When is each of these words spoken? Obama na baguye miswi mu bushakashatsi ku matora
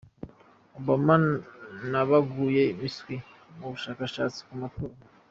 Obama 0.79 1.15
na 1.91 2.01
baguye 2.09 2.63
miswi 2.79 3.15
mu 3.57 3.67
bushakashatsi 3.73 4.39
ku 4.47 4.53
matora 4.61 4.95